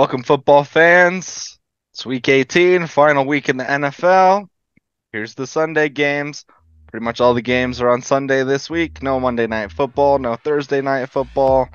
[0.00, 1.58] Welcome, football fans.
[1.92, 4.48] It's week 18, final week in the NFL.
[5.12, 6.46] Here's the Sunday games.
[6.90, 9.02] Pretty much all the games are on Sunday this week.
[9.02, 11.68] No Monday night football, no Thursday night football.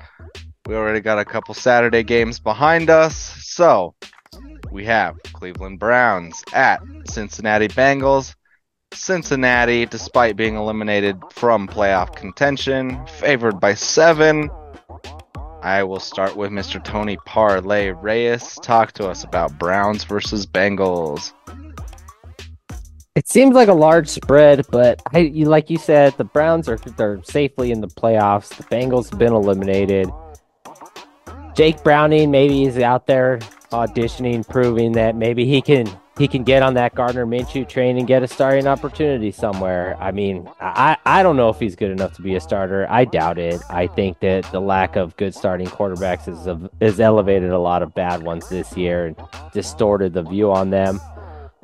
[0.66, 3.14] We already got a couple Saturday games behind us.
[3.44, 3.94] So
[4.72, 8.34] we have Cleveland Browns at Cincinnati Bengals.
[8.92, 14.50] Cincinnati, despite being eliminated from playoff contention, favored by seven.
[15.66, 16.82] I will start with Mr.
[16.82, 18.54] Tony Parlay Reyes.
[18.62, 21.32] Talk to us about Browns versus Bengals.
[23.16, 26.76] It seems like a large spread, but I, you, like you said, the Browns are
[26.76, 28.56] they're safely in the playoffs.
[28.56, 30.08] The Bengals have been eliminated.
[31.56, 33.40] Jake Browning maybe is out there
[33.72, 38.06] auditioning, proving that maybe he can he can get on that Gardner Minshew train and
[38.06, 39.96] get a starting opportunity somewhere.
[40.00, 42.86] I mean, I, I don't know if he's good enough to be a starter.
[42.88, 43.60] I doubt it.
[43.68, 47.94] I think that the lack of good starting quarterbacks has, has elevated a lot of
[47.94, 49.16] bad ones this year and
[49.52, 51.00] distorted the view on them.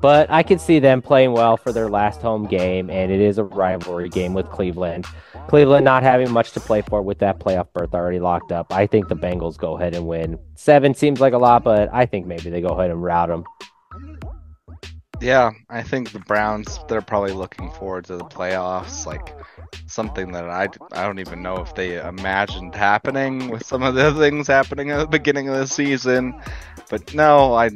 [0.03, 3.39] But I can see them playing well for their last home game, and it is
[3.39, 5.07] a rivalry game with Cleveland.
[5.47, 8.73] Cleveland not having much to play for with that playoff berth already locked up.
[8.73, 10.41] I think the Bengals go ahead and win.
[10.57, 13.45] Seven seems like a lot, but I think maybe they go ahead and rout them.
[15.23, 19.33] Yeah, I think the Browns they're probably looking forward to the playoffs, like
[19.87, 24.13] something that I, I don't even know if they imagined happening with some of the
[24.15, 26.35] things happening at the beginning of the season.
[26.91, 27.71] But no, I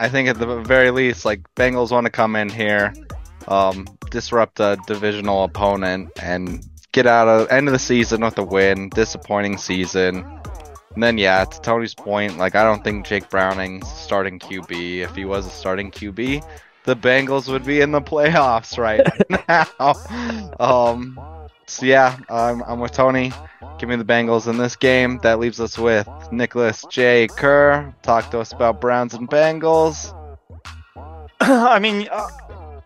[0.00, 2.94] I think at the very least, like Bengals want to come in here,
[3.46, 8.42] um, disrupt a divisional opponent, and get out of end of the season with a
[8.42, 8.88] win.
[8.88, 10.24] Disappointing season.
[10.94, 15.00] And then yeah, to Tony's point, like I don't think Jake Browning's starting QB.
[15.00, 16.42] If he was a starting QB,
[16.86, 19.00] the Bengals would be in the playoffs right
[19.48, 20.54] now.
[20.58, 21.18] um,
[21.66, 23.32] so yeah, I'm, I'm with Tony.
[23.78, 25.18] Give me the Bengals in this game.
[25.22, 27.26] That leaves us with Nicholas J.
[27.26, 27.92] Kerr.
[28.02, 30.14] Talk to us about Browns and Bengals.
[31.40, 32.28] I mean, uh,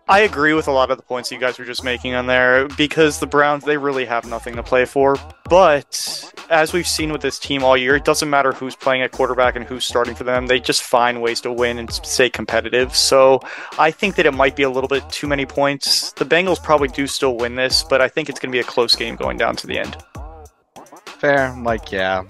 [0.07, 2.67] I agree with a lot of the points you guys were just making on there
[2.69, 5.15] because the Browns, they really have nothing to play for.
[5.49, 9.11] But as we've seen with this team all year, it doesn't matter who's playing at
[9.11, 10.47] quarterback and who's starting for them.
[10.47, 12.93] They just find ways to win and stay competitive.
[12.95, 13.39] So
[13.79, 16.11] I think that it might be a little bit too many points.
[16.13, 18.63] The Bengals probably do still win this, but I think it's going to be a
[18.63, 19.95] close game going down to the end.
[21.05, 21.55] Fair.
[21.61, 22.23] Like, yeah,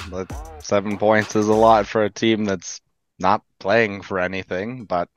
[0.59, 2.79] seven points is a lot for a team that's
[3.17, 5.09] not playing for anything, but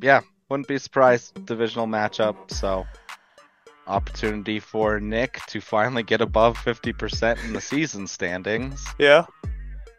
[0.00, 1.46] yeah, wouldn't be surprised.
[1.46, 2.86] Divisional matchup, so
[3.86, 8.84] opportunity for Nick to finally get above 50% in the season standings.
[8.98, 9.26] Yeah.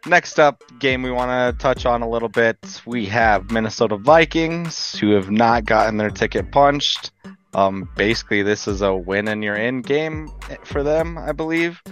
[0.06, 2.58] Next up, game we want to touch on a little bit.
[2.86, 7.10] We have Minnesota Vikings, who have not gotten their ticket punched.
[7.56, 10.28] Um, basically, this is a win and you're in game
[10.64, 11.82] for them, I believe,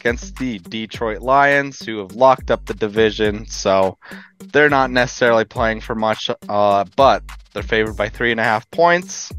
[0.00, 3.44] against the Detroit Lions, who have locked up the division.
[3.44, 3.98] So
[4.38, 7.22] they're not necessarily playing for much, uh, but
[7.52, 9.30] they're favored by three and a half points.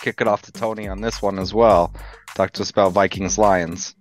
[0.00, 1.94] Kick it off to Tony on this one as well.
[2.34, 3.94] Talk to us about Vikings Lions.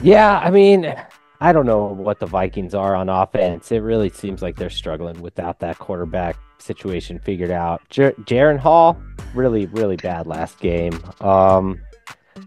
[0.00, 0.94] Yeah, I mean,
[1.40, 3.72] I don't know what the Vikings are on offense.
[3.72, 7.80] It really seems like they're struggling without that quarterback situation figured out.
[7.88, 9.00] Jer- Jaren Hall,
[9.34, 11.00] really, really bad last game.
[11.20, 11.80] Um,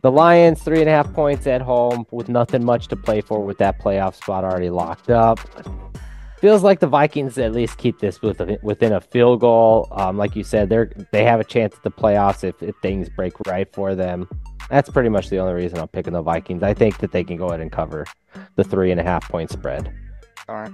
[0.02, 3.44] the Lions, three and a half points at home with nothing much to play for
[3.44, 5.40] with that playoff spot already locked up.
[6.40, 9.90] Feels like the Vikings at least keep this within a field goal.
[9.92, 13.10] Um, like you said, they're they have a chance at the playoffs if, if things
[13.10, 14.28] break right for them.
[14.70, 16.64] That's pretty much the only reason I'm picking the Vikings.
[16.64, 18.06] I think that they can go ahead and cover
[18.56, 19.92] the three and a half point spread.
[20.48, 20.72] All right.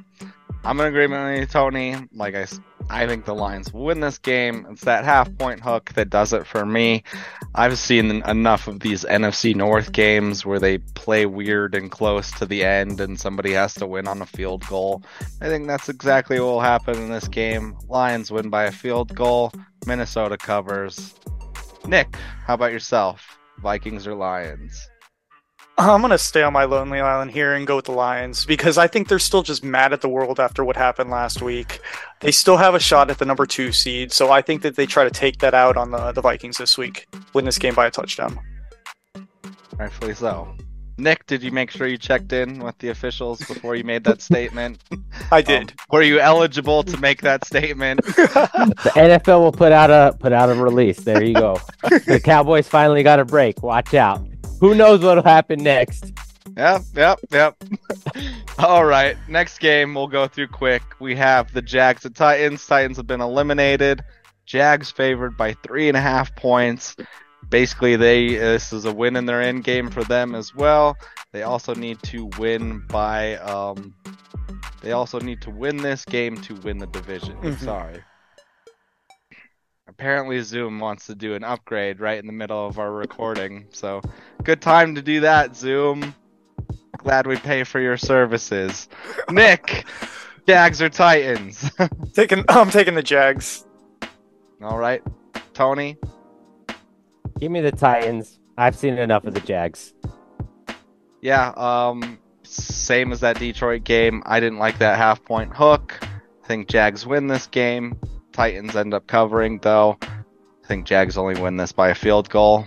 [0.65, 1.95] I'm in agreement with you, Tony.
[2.11, 2.47] Like I,
[2.89, 4.65] I think the Lions win this game.
[4.71, 7.03] It's that half point hook that does it for me.
[7.53, 12.47] I've seen enough of these NFC North games where they play weird and close to
[12.47, 15.03] the end, and somebody has to win on a field goal.
[15.39, 17.77] I think that's exactly what will happen in this game.
[17.87, 19.51] Lions win by a field goal.
[19.85, 21.13] Minnesota covers.
[21.85, 23.37] Nick, how about yourself?
[23.59, 24.89] Vikings or Lions?
[25.77, 28.87] I'm gonna stay on my lonely island here and go with the Lions because I
[28.87, 31.81] think they're still just mad at the world after what happened last week.
[32.21, 34.85] They still have a shot at the number two seed, so I think that they
[34.85, 37.87] try to take that out on the the Vikings this week, win this game by
[37.87, 38.39] a touchdown.
[39.77, 40.55] Rightfully so.
[40.97, 44.21] Nick, did you make sure you checked in with the officials before you made that
[44.21, 44.81] statement?
[45.29, 45.71] I did.
[45.71, 48.01] Um, were you eligible to make that statement?
[48.05, 51.01] the NFL will put out a put out a release.
[51.01, 51.59] There you go.
[51.83, 53.61] the Cowboys finally got a break.
[53.61, 54.25] Watch out.
[54.65, 56.11] Who knows what'll happen next?
[56.57, 57.63] Yep, yep, yep.
[58.57, 60.81] All right, next game we'll go through quick.
[60.99, 62.65] We have the Jags and Titans.
[62.65, 64.03] Titans have been eliminated.
[64.47, 66.95] Jags favored by three and a half points.
[67.47, 70.97] basically, they this is a win in their end game for them as well.
[71.31, 73.35] They also need to win by.
[73.35, 73.93] Um,
[74.81, 77.37] they also need to win this game to win the division.
[77.37, 77.59] Mhm.
[77.59, 78.03] Sorry.
[79.87, 84.01] Apparently, Zoom wants to do an upgrade right in the middle of our recording, so
[84.43, 86.15] good time to do that, Zoom.
[86.97, 88.89] Glad we pay for your services.
[89.29, 89.85] Nick,
[90.47, 91.69] Jags or Titans?
[92.13, 93.65] Taking, I'm taking the Jags.
[94.63, 95.03] All right,
[95.53, 95.97] Tony.
[97.39, 98.39] Give me the Titans.
[98.57, 99.93] I've seen enough of the Jags.
[101.21, 104.23] Yeah, um, same as that Detroit game.
[104.25, 105.99] I didn't like that half point hook.
[106.01, 107.99] I think Jags win this game.
[108.35, 109.97] Titans end up covering, though.
[110.01, 112.65] I think Jags only win this by a field goal.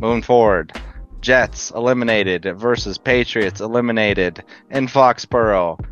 [0.00, 0.78] Moving forward,
[1.22, 5.82] Jets eliminated versus Patriots eliminated in Foxborough.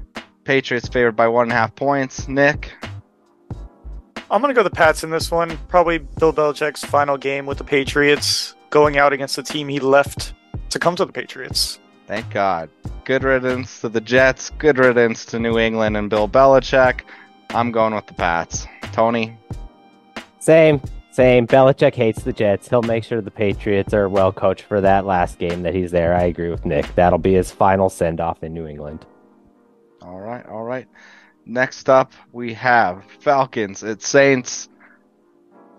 [0.45, 2.29] Patriots favored by one and a half points.
[2.29, 2.73] Nick,
[4.31, 5.59] I'm gonna go the Pats in this one.
[5.69, 10.35] Probably Bill Belichick's final game with the Patriots, going out against the team he left
[10.71, 11.79] to come to the Patriots.
[12.07, 12.69] thank God.
[13.05, 14.51] Good riddance to the Jets.
[14.51, 17.01] Good riddance to New England and Bill Belichick.
[17.51, 18.67] I'm going with the Pats.
[18.96, 19.37] Tony,
[20.38, 21.46] Same, same.
[21.46, 22.66] Belichick hates the Jets.
[22.66, 26.14] He'll make sure the Patriots are well coached for that last game that he's there.
[26.14, 26.94] I agree with Nick.
[26.94, 29.04] That'll be his final send off in New England.
[30.00, 30.88] All right, all right.
[31.44, 34.70] Next up, we have Falcons at Saints.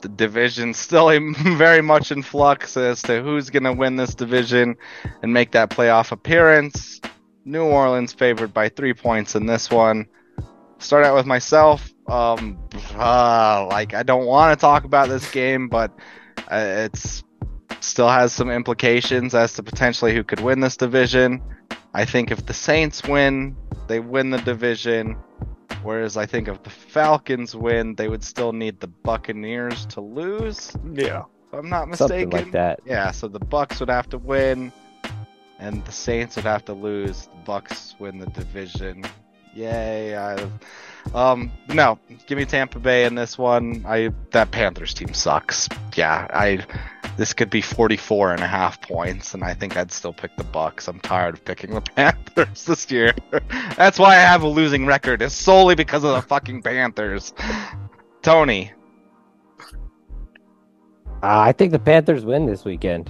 [0.02, 1.10] The division still
[1.56, 4.76] very much in flux as to who's going to win this division
[5.24, 7.02] and make that playoff appearance.
[7.46, 10.06] New Orleans favored by three points in this one.
[10.78, 11.92] Start out with myself.
[12.06, 12.60] Um,
[12.98, 15.92] uh, like I don't want to talk about this game, but
[16.52, 17.24] uh, it's
[17.80, 21.42] still has some implications as to potentially who could win this division.
[21.94, 23.56] I think if the Saints win,
[23.88, 25.18] they win the division.
[25.84, 30.76] Whereas I think if the Falcons win, they would still need the Buccaneers to lose.
[30.94, 31.24] Yeah.
[31.48, 32.10] If I'm not mistaken.
[32.10, 32.46] Something mistaken.
[32.46, 32.80] like that.
[32.86, 34.72] Yeah, so the Bucs would have to win,
[35.60, 37.28] and the Saints would have to lose.
[37.28, 39.06] The Bucs win the division.
[39.54, 40.18] Yay!
[40.18, 40.36] I,
[41.14, 43.84] um, no, give me Tampa Bay in this one.
[43.88, 45.68] I that Panthers team sucks.
[45.96, 46.66] Yeah, I
[47.18, 50.44] this could be 44 and a half points, and I think I'd still pick the
[50.44, 50.88] Bucs.
[50.88, 53.14] I'm tired of picking the Panthers this year.
[53.78, 55.22] That's why I have a losing record.
[55.22, 57.34] It's solely because of the fucking Panthers.
[58.22, 58.72] Tony,
[61.24, 63.10] Uh, I think the Panthers win this weekend.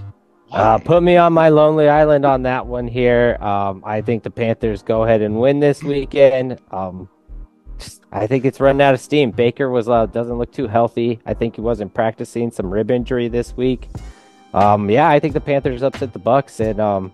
[0.49, 3.35] Uh, put me on my lonely island on that one here.
[3.41, 6.61] Um, I think the Panthers go ahead and win this weekend.
[6.71, 7.09] Um,
[8.11, 9.31] I think it's running out of steam.
[9.31, 11.19] Baker was uh, doesn't look too healthy.
[11.25, 13.87] I think he wasn't practicing some rib injury this week.
[14.53, 17.13] Um, yeah, I think the Panthers upset the Bucs, and um,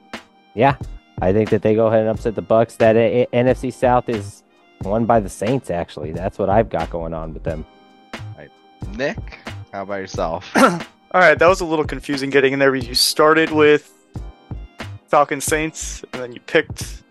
[0.53, 0.77] yeah,
[1.21, 2.77] I think that they go ahead and upset the Bucs.
[2.77, 4.43] That A- A- NFC South is
[4.81, 5.69] won by the Saints.
[5.69, 7.65] Actually, that's what I've got going on with them.
[8.95, 9.17] Nick,
[9.71, 10.51] how about yourself?
[10.55, 10.79] All
[11.13, 12.75] right, that was a little confusing getting in there.
[12.75, 13.91] You started with
[15.07, 17.03] Falcons Saints, and then you picked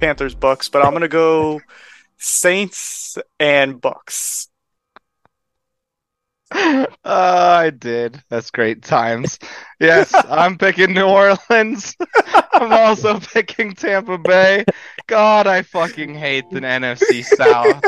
[0.00, 1.60] Panthers Bucks, but I'm gonna go
[2.18, 4.48] Saints and Bucs.
[6.52, 8.22] uh, I did.
[8.28, 9.38] That's great times.
[9.80, 11.96] Yes, I'm picking New Orleans.
[12.52, 14.64] I'm also picking Tampa Bay.
[15.06, 17.84] God, I fucking hate the NFC South.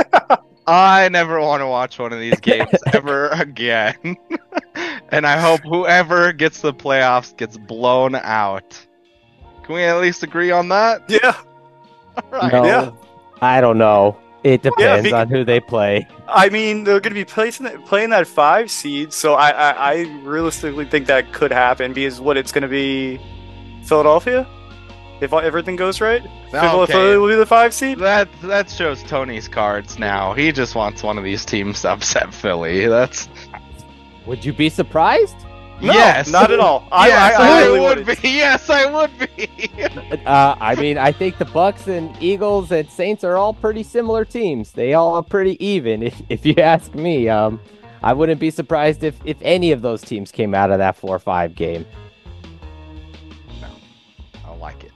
[0.67, 4.17] I never want to watch one of these games ever again.
[5.09, 8.87] and I hope whoever gets the playoffs gets blown out.
[9.62, 11.02] Can we at least agree on that?
[11.09, 11.41] Yeah,
[12.17, 12.52] All right.
[12.52, 12.91] No, yeah.
[13.41, 14.19] I don't know.
[14.45, 16.07] It depends be- on who they play.
[16.28, 20.85] I mean they're gonna be placing playing that five seed, so I, I I realistically
[20.85, 23.21] think that could happen because what it's gonna be
[23.85, 24.47] Philadelphia
[25.21, 26.23] if everything goes right.
[26.52, 27.16] Philadelphia Okay.
[27.16, 27.99] will be the five seed.
[27.99, 30.33] That that shows Tony's cards now.
[30.35, 32.87] He just wants one of these teams to upset Philly.
[32.87, 33.28] That's
[34.26, 35.35] Would you be surprised?
[35.80, 36.88] No, yes, not at all.
[36.90, 38.23] I, yes, I, I I really would wouldn't.
[38.23, 38.28] be.
[38.38, 39.49] Yes, I would be.
[40.26, 44.25] Uh, I mean, I think the Bucs and Eagles and Saints are all pretty similar
[44.25, 44.73] teams.
[44.73, 47.28] They all are pretty even, if, if you ask me.
[47.28, 47.61] Um,
[48.02, 51.14] I wouldn't be surprised if, if any of those teams came out of that four
[51.16, 51.87] or five game.
[53.61, 53.68] No,
[54.44, 54.92] I like it.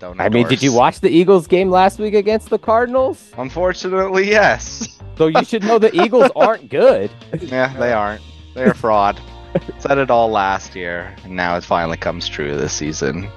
[0.00, 0.20] Don't.
[0.20, 3.30] I mean, did you watch the Eagles game last week against the Cardinals?
[3.38, 4.98] Unfortunately, yes.
[5.16, 7.10] So you should know the Eagles aren't good.
[7.40, 8.22] Yeah, they aren't.
[8.54, 9.20] They're fraud.
[9.78, 13.28] Said it all last year, and now it finally comes true this season.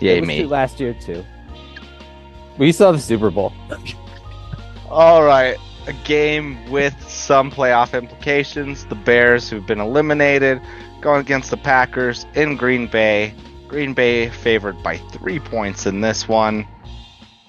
[0.00, 0.44] Yay It was me!
[0.44, 1.24] last year too.
[2.58, 3.52] We saw the Super Bowl.
[4.90, 8.84] All right, a game with some playoff implications.
[8.86, 10.60] The Bears, who've been eliminated,
[11.00, 13.34] going against the Packers in Green Bay.
[13.68, 16.66] Green Bay favored by three points in this one.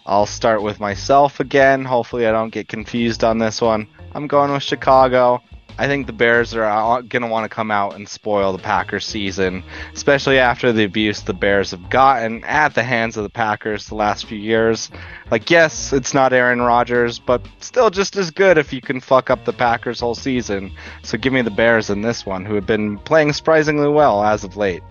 [0.06, 1.86] I'll start with myself again.
[1.86, 3.88] Hopefully, I don't get confused on this one.
[4.14, 5.42] I'm going with Chicago.
[5.80, 9.06] I think the Bears are going to want to come out and spoil the Packers
[9.06, 13.88] season, especially after the abuse the Bears have gotten at the hands of the Packers
[13.88, 14.92] the last few years.
[15.32, 19.30] Like, yes, it's not Aaron Rodgers, but still just as good if you can fuck
[19.30, 20.74] up the Packers whole season.
[21.02, 24.44] So give me the Bears in this one, who have been playing surprisingly well as
[24.44, 24.84] of late.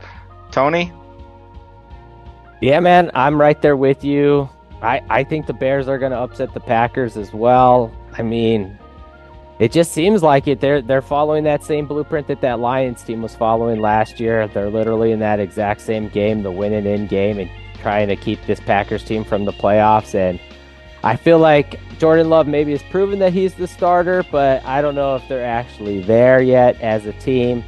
[0.50, 0.90] Tony?
[2.62, 4.48] Yeah, man, I'm right there with you.
[4.80, 7.94] I, I think the Bears are going to upset the Packers as well.
[8.16, 8.78] I mean,
[9.58, 10.60] it just seems like it.
[10.60, 14.46] They're they're following that same blueprint that that Lions team was following last year.
[14.46, 17.50] They're literally in that exact same game, the winning in game, and
[17.80, 20.14] trying to keep this Packers team from the playoffs.
[20.14, 20.38] And
[21.02, 24.94] I feel like Jordan Love maybe has proven that he's the starter, but I don't
[24.94, 27.64] know if they're actually there yet as a team.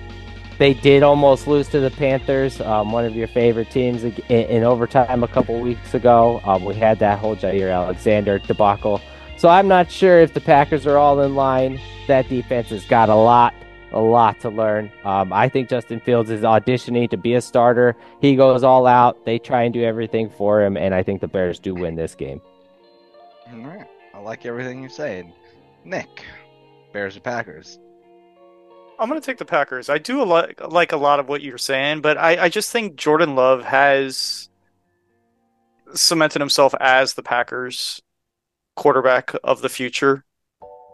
[0.59, 4.63] They did almost lose to the Panthers, um, one of your favorite teams, in, in
[4.63, 6.41] overtime a couple weeks ago.
[6.45, 9.01] Um, we had that whole Jaire Alexander debacle
[9.41, 11.81] so I'm not sure if the Packers are all in line.
[12.09, 13.55] That defense has got a lot,
[13.91, 14.93] a lot to learn.
[15.03, 17.97] Um, I think Justin Fields is auditioning to be a starter.
[18.21, 19.25] He goes all out.
[19.25, 22.15] They try and do everything for him, and I think the Bears do win this
[22.15, 22.43] game.
[23.51, 23.87] All right.
[24.13, 25.33] I like everything you're saying.
[25.87, 26.27] Nick,
[26.93, 27.79] Bears or Packers?
[28.99, 29.89] I'm going to take the Packers.
[29.89, 32.71] I do a lot, like a lot of what you're saying, but I, I just
[32.71, 34.51] think Jordan Love has
[35.95, 38.03] cemented himself as the Packers
[38.77, 40.25] quarterback of the future,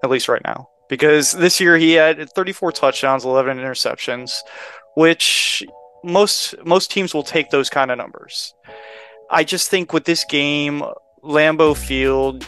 [0.03, 0.69] at least right now.
[0.89, 4.33] Because this year he had 34 touchdowns, 11 interceptions,
[4.97, 5.65] which
[6.05, 8.55] most most teams will take those kind of numbers.
[9.31, 10.85] I just think with this game,
[11.25, 12.47] Lambeau Field,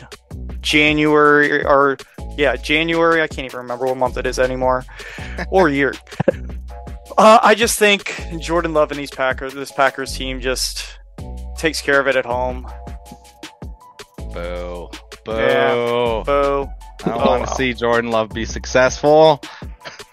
[0.61, 1.99] January or
[2.37, 3.21] yeah, January.
[3.21, 4.85] I can't even remember what month it is anymore,
[5.51, 5.95] or year.
[7.17, 10.99] Uh, I just think Jordan Love and these Packers, this Packers team, just
[11.57, 12.67] takes care of it at home.
[14.33, 14.68] Boo.
[15.29, 15.37] Boo.
[15.37, 16.23] Yeah.
[16.25, 16.69] Boo.
[17.05, 19.43] I don't want to see Jordan Love be successful.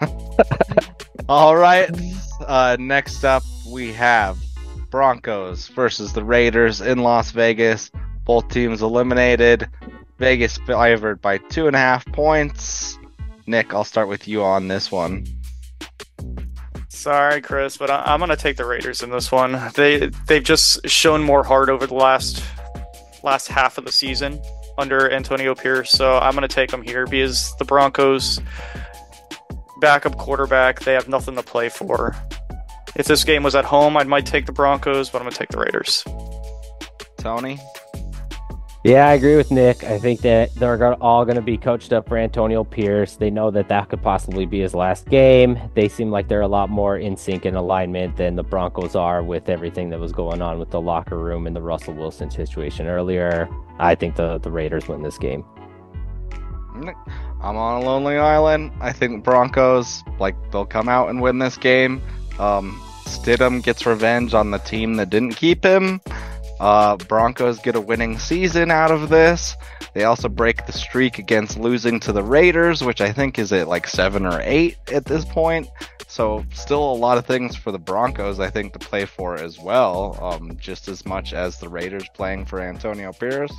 [1.28, 1.90] All right.
[2.40, 4.36] Uh, next up, we have
[4.90, 7.90] Broncos versus the Raiders in Las Vegas.
[8.24, 9.68] Both teams eliminated.
[10.18, 12.98] Vegas favored by two and a half points.
[13.46, 15.26] Nick, I'll start with you on this one.
[16.88, 19.60] Sorry, Chris, but I- am going to take the Raiders in this one.
[19.74, 22.42] They they've just shown more heart over the last
[23.22, 24.40] last half of the season
[24.78, 28.40] under Antonio Pierce, so I'm going to take them here because the Broncos
[29.80, 32.16] backup quarterback, they have nothing to play for.
[32.94, 35.38] If this game was at home, I might take the Broncos, but I'm going to
[35.38, 36.04] take the Raiders.
[37.18, 37.58] Tony?
[38.86, 39.82] Yeah, I agree with Nick.
[39.82, 43.16] I think that they're all going to be coached up for Antonio Pierce.
[43.16, 45.58] They know that that could possibly be his last game.
[45.74, 49.24] They seem like they're a lot more in sync and alignment than the Broncos are
[49.24, 52.86] with everything that was going on with the locker room and the Russell Wilson situation
[52.86, 53.48] earlier.
[53.80, 55.44] I think the, the Raiders win this game.
[57.42, 58.70] I'm on a lonely island.
[58.80, 62.00] I think Broncos, like, they'll come out and win this game.
[62.38, 66.00] Um, Stidham gets revenge on the team that didn't keep him.
[66.58, 69.56] Uh, Broncos get a winning season out of this.
[69.94, 73.68] They also break the streak against losing to the Raiders, which I think is at
[73.68, 75.68] like seven or eight at this point.
[76.08, 79.58] So still a lot of things for the Broncos, I think, to play for as
[79.58, 83.52] well, um, just as much as the Raiders playing for Antonio Pierce.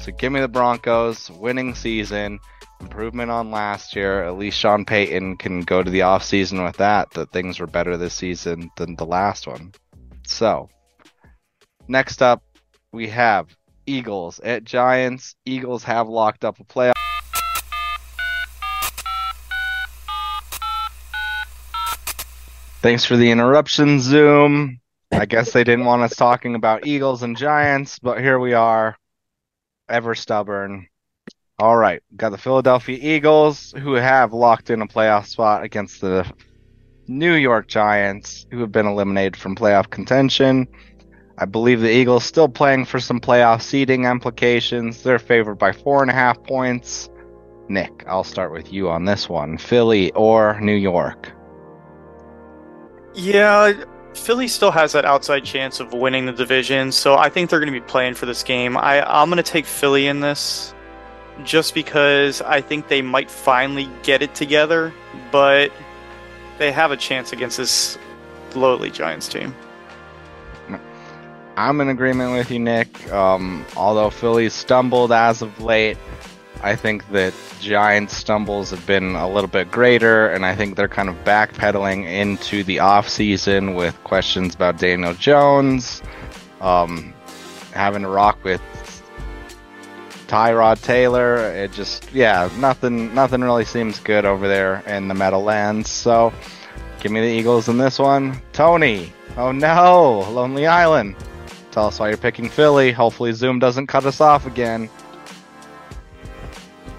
[0.00, 2.38] So give me the Broncos, winning season,
[2.80, 4.24] improvement on last year.
[4.24, 7.96] At least Sean Payton can go to the offseason with that, that things were better
[7.96, 9.72] this season than the last one.
[10.26, 10.68] So
[11.90, 12.44] Next up,
[12.92, 13.48] we have
[13.84, 15.34] Eagles at Giants.
[15.44, 16.92] Eagles have locked up a playoff.
[22.80, 24.78] Thanks for the interruption, Zoom.
[25.10, 28.96] I guess they didn't want us talking about Eagles and Giants, but here we are,
[29.88, 30.86] ever stubborn.
[31.58, 36.24] All right, got the Philadelphia Eagles, who have locked in a playoff spot against the
[37.08, 40.68] New York Giants, who have been eliminated from playoff contention.
[41.40, 45.02] I believe the Eagles still playing for some playoff seeding implications.
[45.02, 47.08] They're favored by four and a half points.
[47.70, 49.56] Nick, I'll start with you on this one.
[49.56, 51.32] Philly or New York?
[53.14, 53.72] Yeah,
[54.12, 57.72] Philly still has that outside chance of winning the division, so I think they're going
[57.72, 58.76] to be playing for this game.
[58.76, 60.74] I, I'm going to take Philly in this
[61.44, 64.92] just because I think they might finally get it together,
[65.32, 65.72] but
[66.58, 67.96] they have a chance against this
[68.54, 69.54] lowly Giants team.
[71.60, 73.12] I'm in agreement with you, Nick.
[73.12, 75.98] Um, although Philly stumbled as of late,
[76.62, 80.88] I think that Giants' stumbles have been a little bit greater, and I think they're
[80.88, 86.02] kind of backpedaling into the offseason with questions about Daniel Jones,
[86.62, 87.12] um,
[87.74, 88.62] having to rock with
[90.28, 91.36] Tyrod Taylor.
[91.52, 95.90] It just yeah, nothing nothing really seems good over there in the Meadowlands.
[95.90, 96.32] So
[97.00, 98.40] give me the Eagles in this one.
[98.54, 99.12] Tony.
[99.36, 101.16] Oh no, Lonely Island.
[101.70, 102.92] Tell us why you're picking Philly.
[102.92, 104.88] Hopefully Zoom doesn't cut us off again.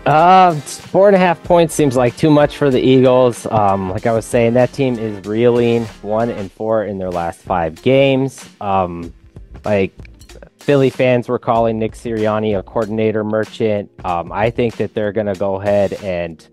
[0.06, 3.46] Uh, four and a half points seems like too much for the Eagles.
[3.48, 7.42] Um, like I was saying, that team is reeling one and four in their last
[7.42, 8.50] five games.
[8.60, 9.13] Um,
[9.63, 9.94] like
[10.58, 13.92] Philly fans were calling Nick Sirianni a coordinator merchant.
[14.04, 16.48] Um, I think that they're going to go ahead and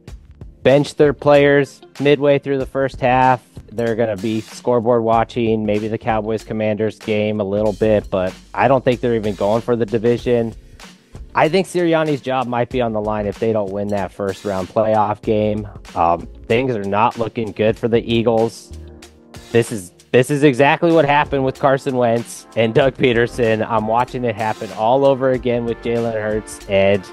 [0.62, 3.47] bench their players midway through the first half.
[3.72, 8.34] They're going to be scoreboard watching, maybe the Cowboys Commanders game a little bit, but
[8.54, 10.54] I don't think they're even going for the division.
[11.34, 14.44] I think Sirianni's job might be on the line if they don't win that first
[14.44, 15.68] round playoff game.
[15.94, 18.76] Um, things are not looking good for the Eagles.
[19.52, 23.64] This is this is exactly what happened with Carson Wentz and Doug Pederson.
[23.68, 27.06] I'm watching it happen all over again with Jalen Hurts and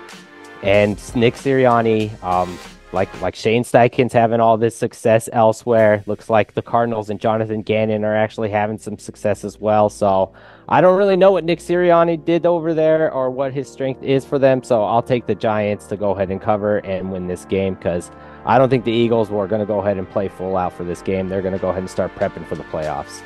[0.63, 2.23] and Nick Sirianni.
[2.23, 2.57] Um,
[2.91, 6.03] like like Shane Steichen's having all this success elsewhere.
[6.05, 9.89] Looks like the Cardinals and Jonathan Gannon are actually having some success as well.
[9.89, 10.33] So
[10.67, 14.25] I don't really know what Nick Sirianni did over there or what his strength is
[14.25, 14.63] for them.
[14.63, 18.11] So I'll take the Giants to go ahead and cover and win this game because
[18.45, 20.83] I don't think the Eagles were going to go ahead and play full out for
[20.83, 21.29] this game.
[21.29, 23.21] They're going to go ahead and start prepping for the playoffs.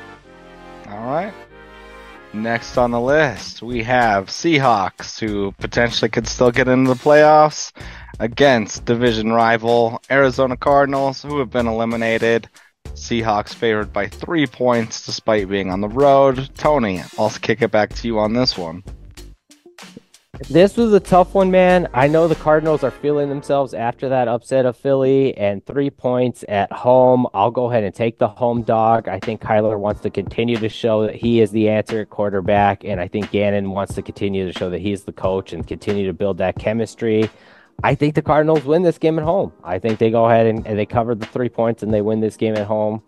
[0.88, 1.32] All right.
[2.32, 7.72] Next on the list, we have Seahawks, who potentially could still get into the playoffs
[8.20, 12.48] against division rival Arizona Cardinals, who have been eliminated.
[12.94, 16.50] Seahawks favored by three points despite being on the road.
[16.56, 18.84] Tony, I'll kick it back to you on this one.
[20.48, 21.88] This was a tough one, man.
[21.92, 26.46] I know the Cardinals are feeling themselves after that upset of Philly and three points
[26.48, 27.26] at home.
[27.34, 29.06] I'll go ahead and take the home dog.
[29.06, 32.84] I think Kyler wants to continue to show that he is the answer at quarterback,
[32.84, 36.06] and I think Gannon wants to continue to show that he's the coach and continue
[36.06, 37.28] to build that chemistry.
[37.82, 39.52] I think the Cardinals win this game at home.
[39.64, 42.20] I think they go ahead and, and they cover the three points and they win
[42.20, 43.02] this game at home.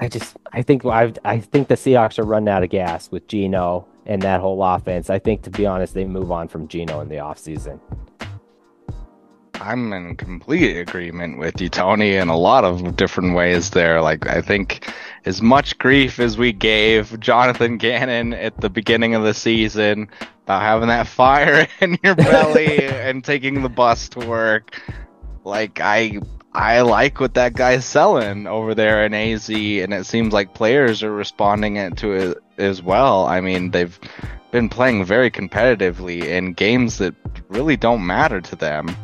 [0.00, 3.28] I just I think I I think the Seahawks are running out of gas with
[3.28, 5.10] Geno and that whole offense.
[5.10, 7.80] I think to be honest, they move on from Geno in the offseason.
[9.62, 14.02] I'm in complete agreement with you, Tony, in a lot of different ways there.
[14.02, 14.92] Like, I think
[15.24, 20.08] as much grief as we gave Jonathan Gannon at the beginning of the season
[20.42, 24.80] about having that fire in your belly and taking the bus to work,
[25.44, 26.20] like, I.
[26.54, 31.02] I like what that guy's selling over there in AZ, and it seems like players
[31.02, 33.24] are responding to it as well.
[33.24, 33.98] I mean, they've
[34.50, 37.14] been playing very competitively in games that
[37.48, 38.94] really don't matter to them.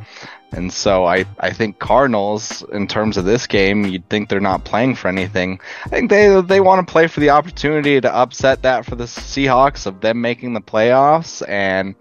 [0.52, 4.64] And so I, I think Cardinals, in terms of this game, you'd think they're not
[4.64, 5.60] playing for anything.
[5.84, 9.04] I think they they want to play for the opportunity to upset that for the
[9.04, 11.94] Seahawks of them making the playoffs and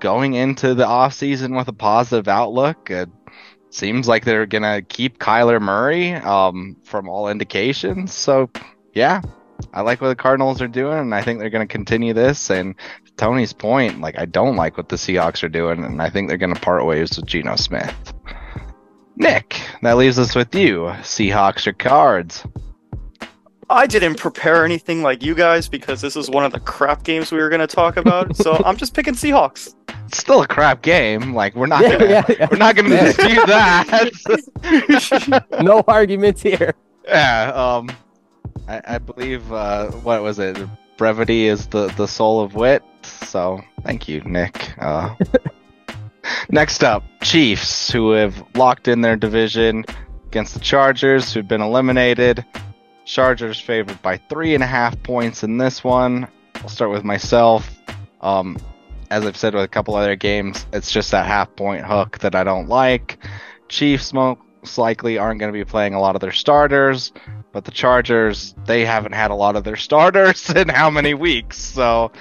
[0.00, 2.90] going into the offseason with a positive outlook.
[2.90, 3.08] It
[3.70, 8.12] seems like they're gonna keep Kyler Murray um, from all indications.
[8.12, 8.50] So
[8.94, 9.22] yeah,
[9.72, 12.50] I like what the Cardinals are doing, and I think they're going to continue this.
[12.50, 12.74] And
[13.16, 16.38] Tony's point, like I don't like what the Seahawks are doing, and I think they're
[16.38, 17.94] going to part ways with Geno Smith.
[19.16, 20.92] Nick, that leaves us with you.
[21.00, 22.44] Seahawks or Cards?
[23.68, 27.32] I didn't prepare anything like you guys because this is one of the crap games
[27.32, 28.36] we were going to talk about.
[28.36, 29.74] so I'm just picking Seahawks.
[30.06, 31.34] It's still a crap game.
[31.34, 32.48] Like we're not yeah, gonna, yeah, yeah.
[32.50, 34.12] we're not going to dispute that.
[35.62, 36.74] no arguments here.
[37.06, 37.52] Yeah.
[37.54, 37.90] Um.
[38.68, 40.58] I, I believe uh, what was it?
[40.96, 42.82] Brevity is the the soul of wit.
[43.02, 44.74] So thank you, Nick.
[44.78, 45.14] Uh,
[46.50, 49.84] next up, Chiefs, who have locked in their division
[50.26, 52.44] against the Chargers, who've been eliminated.
[53.04, 56.26] Chargers favored by three and a half points in this one.
[56.56, 57.78] I'll start with myself.
[58.20, 58.56] Um,
[59.10, 62.34] as I've said with a couple other games, it's just that half point hook that
[62.34, 63.18] I don't like.
[63.68, 64.38] Chiefs most
[64.76, 67.12] likely aren't going to be playing a lot of their starters.
[67.56, 71.56] But the Chargers, they haven't had a lot of their starters in how many weeks?
[71.56, 72.12] So,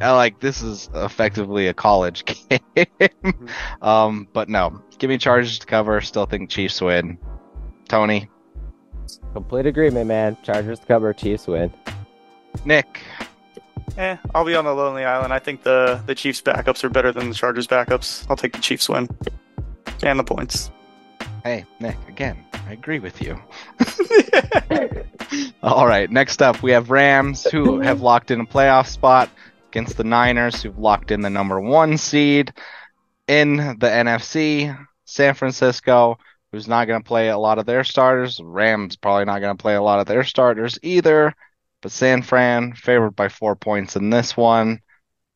[0.00, 2.60] I like this is effectively a college game.
[2.74, 3.84] Mm-hmm.
[3.84, 6.00] um, but no, give me Chargers to cover.
[6.00, 7.18] Still think Chiefs win.
[7.86, 8.30] Tony.
[9.34, 10.38] Complete agreement, man.
[10.42, 11.70] Chargers to cover, Chiefs win.
[12.64, 13.02] Nick.
[13.98, 15.34] Eh, I'll be on the lonely island.
[15.34, 18.24] I think the the Chiefs backups are better than the Chargers backups.
[18.30, 19.06] I'll take the Chiefs win
[20.02, 20.70] and the points.
[21.44, 23.40] Hey, Nick, again, I agree with you.
[25.62, 29.30] All right, next up we have Rams who have locked in a playoff spot
[29.70, 32.52] against the Niners who've locked in the number one seed
[33.26, 34.76] in the NFC.
[35.04, 36.18] San Francisco,
[36.52, 38.40] who's not going to play a lot of their starters.
[38.42, 41.34] Rams probably not going to play a lot of their starters either.
[41.80, 44.80] But San Fran favored by four points in this one.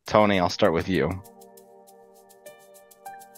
[0.06, 1.22] Tony, I'll start with you.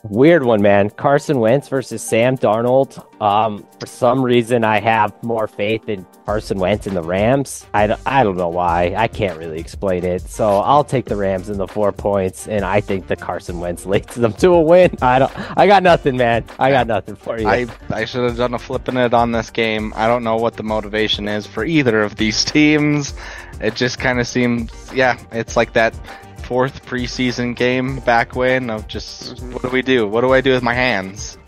[0.05, 0.90] Weird one, man.
[0.90, 3.05] Carson Wentz versus Sam Darnold.
[3.21, 7.67] Um, for some reason, I have more faith in Carson Wentz and the Rams.
[7.75, 8.95] I, I don't know why.
[8.97, 10.23] I can't really explain it.
[10.23, 13.87] So I'll take the Rams in the four points, and I think the Carson Wentz
[13.87, 14.97] leads them to a win.
[15.03, 15.33] I don't.
[15.59, 16.45] I got nothing, man.
[16.59, 17.49] I got nothing for you.
[17.49, 19.93] I I should have done a flipping it on this game.
[19.97, 23.14] I don't know what the motivation is for either of these teams.
[23.61, 25.95] It just kind of seems, yeah, it's like that
[26.44, 30.07] fourth preseason game back when of just what do we do?
[30.07, 31.38] What do I do with my hands?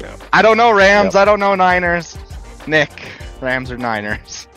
[0.00, 0.16] Yeah.
[0.32, 1.14] I don't know Rams.
[1.14, 2.16] I don't know Niners.
[2.66, 3.08] Nick,
[3.40, 4.48] Rams or Niners?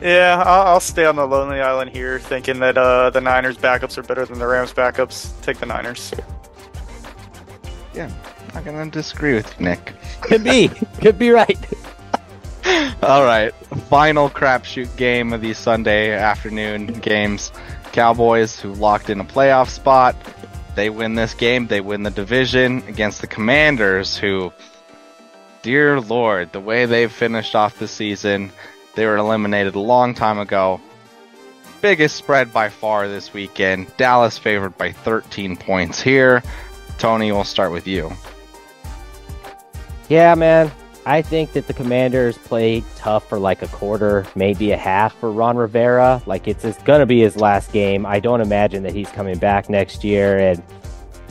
[0.00, 3.98] Yeah, I'll, I'll stay on the lonely island here, thinking that uh, the Niners backups
[3.98, 5.38] are better than the Rams backups.
[5.42, 6.12] Take the Niners.
[7.92, 8.10] Yeah,
[8.48, 9.94] I'm not gonna disagree with you, Nick.
[10.22, 10.68] could be.
[11.00, 11.58] could be right.
[13.02, 13.54] All right,
[13.88, 17.52] final crapshoot game of these Sunday afternoon games.
[17.92, 20.16] Cowboys, who locked in a playoff spot,
[20.74, 21.66] they win this game.
[21.66, 24.52] They win the division against the Commanders, who,
[25.62, 28.52] dear Lord, the way they've finished off the season,
[28.94, 30.80] they were eliminated a long time ago.
[31.80, 33.94] Biggest spread by far this weekend.
[33.96, 36.42] Dallas favored by 13 points here.
[36.98, 38.12] Tony, we'll start with you.
[40.08, 40.70] Yeah, man.
[41.06, 45.32] I think that the Commanders played tough for like a quarter, maybe a half for
[45.32, 46.22] Ron Rivera.
[46.26, 48.04] Like it's, it's going to be his last game.
[48.04, 50.38] I don't imagine that he's coming back next year.
[50.38, 50.62] And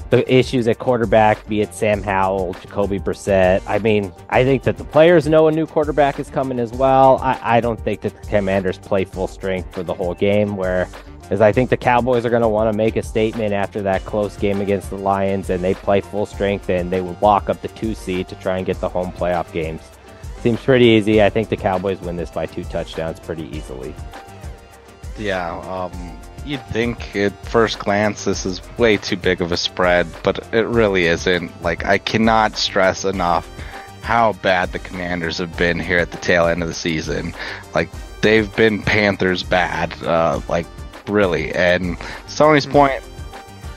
[0.10, 3.62] the issues at quarterback, be it Sam Howell, Jacoby Brissett.
[3.67, 7.19] I mean, I think that the players know a new quarterback is coming as well.
[7.19, 10.55] I, I don't think that the Commanders play full strength for the whole game.
[10.55, 10.88] Where
[11.29, 14.05] is I think the Cowboys are going to want to make a statement after that
[14.05, 17.61] close game against the Lions, and they play full strength and they will lock up
[17.61, 19.81] the two seed to try and get the home playoff games.
[20.41, 21.21] Seems pretty easy.
[21.21, 23.93] I think the Cowboys win this by two touchdowns pretty easily.
[25.17, 30.07] Yeah, um, you'd think at first glance this is way too big of a spread,
[30.23, 31.61] but it really isn't.
[31.61, 33.47] Like, I cannot stress enough
[34.01, 37.35] how bad the Commanders have been here at the tail end of the season.
[37.75, 37.89] Like,
[38.21, 40.65] they've been Panthers bad, uh, like,
[41.09, 41.53] really.
[41.53, 41.97] And
[42.35, 42.71] Tony's hmm.
[42.71, 43.03] point,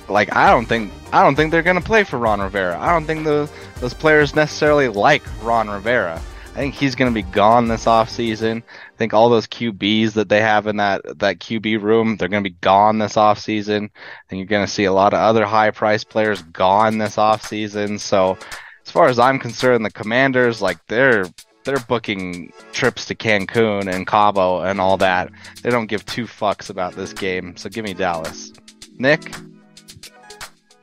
[0.09, 0.93] like, I don't think.
[1.13, 2.79] I don't think they're going to play for Ron Rivera.
[2.79, 6.23] I don't think the, those players necessarily like Ron Rivera.
[6.53, 8.63] I think he's going to be gone this offseason.
[8.63, 12.45] I think all those QBs that they have in that that QB room, they're going
[12.45, 13.85] to be gone this offseason.
[13.85, 17.17] I think you're going to see a lot of other high price players gone this
[17.17, 17.99] offseason.
[17.99, 18.37] So,
[18.85, 21.25] as far as I'm concerned, the Commanders like they're
[21.65, 25.31] they're booking trips to Cancun and Cabo and all that.
[25.63, 27.57] They don't give two fucks about this game.
[27.57, 28.53] So give me Dallas.
[28.99, 29.33] Nick,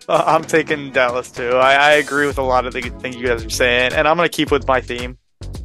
[0.08, 1.52] Uh, I'm taking Dallas too.
[1.52, 4.18] I, I agree with a lot of the things you guys are saying, and I'm
[4.18, 5.18] going to keep with my theme.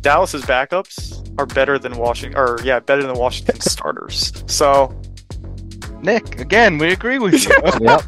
[0.03, 4.45] Dallas's backups are better than Washington, or yeah, better than Washington starters.
[4.47, 4.95] So
[6.03, 7.55] Nick, again, we agree with you.
[7.81, 8.03] Yep.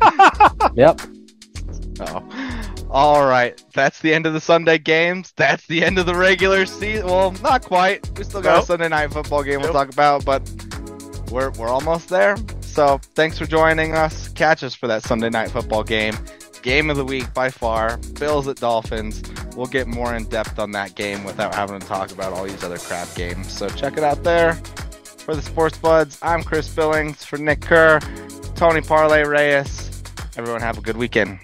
[0.74, 1.00] yep.
[2.00, 2.22] Oh.
[2.96, 5.34] All right, that's the end of the Sunday games.
[5.36, 7.04] That's the end of the regular season.
[7.04, 8.08] Well, not quite.
[8.16, 8.62] We still got Nope.
[8.62, 10.40] a Sunday night football game we'll talk about, but
[11.30, 12.36] we're we're almost there.
[12.62, 14.30] So thanks for joining us.
[14.30, 16.14] Catch us for that Sunday night football game.
[16.62, 17.98] Game of the week by far.
[18.18, 19.22] Bills at Dolphins.
[19.54, 22.64] We'll get more in depth on that game without having to talk about all these
[22.64, 23.52] other crap games.
[23.52, 24.54] So check it out there.
[25.18, 27.26] For the Sports Buds, I'm Chris Billings.
[27.26, 28.00] For Nick Kerr,
[28.54, 30.02] Tony Parlay Reyes.
[30.38, 31.40] Everyone have a good weekend.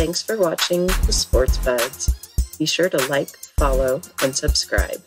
[0.00, 2.56] Thanks for watching the Sports Buds.
[2.58, 5.02] Be sure to like, follow, and subscribe.